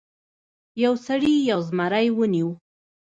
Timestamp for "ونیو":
2.13-2.49